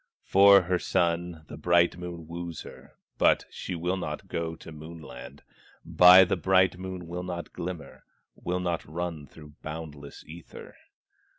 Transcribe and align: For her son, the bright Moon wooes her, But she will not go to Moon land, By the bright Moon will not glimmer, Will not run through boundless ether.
For 0.23 0.63
her 0.63 0.79
son, 0.79 1.45
the 1.47 1.57
bright 1.57 1.95
Moon 1.95 2.27
wooes 2.27 2.63
her, 2.63 2.93
But 3.19 3.45
she 3.51 3.75
will 3.75 3.97
not 3.97 4.27
go 4.27 4.55
to 4.55 4.71
Moon 4.71 4.99
land, 4.99 5.43
By 5.85 6.23
the 6.23 6.35
bright 6.35 6.79
Moon 6.79 7.05
will 7.05 7.21
not 7.21 7.53
glimmer, 7.53 8.05
Will 8.33 8.59
not 8.59 8.83
run 8.83 9.27
through 9.27 9.53
boundless 9.61 10.23
ether. 10.25 10.73